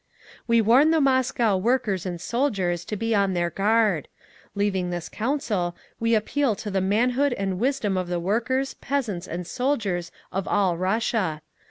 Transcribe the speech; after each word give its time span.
"We 0.47 0.61
warn 0.61 0.89
the 0.89 0.99
Moscow 0.99 1.57
workers 1.57 2.07
and 2.07 2.19
soldiers 2.19 2.83
to 2.85 2.95
be 2.95 3.13
on 3.13 3.35
their 3.35 3.51
guard. 3.51 4.07
Leaving 4.55 4.89
this 4.89 5.07
Council, 5.07 5.75
we 5.99 6.15
appeal 6.15 6.55
to 6.55 6.71
the 6.71 6.81
manhood 6.81 7.33
and 7.33 7.59
wisdom 7.59 7.97
of 7.97 8.07
the 8.07 8.19
workers, 8.19 8.73
peasants 8.73 9.27
and 9.27 9.45
soldiers 9.45 10.11
of 10.31 10.47
all 10.47 10.75
Russia. 10.75 11.43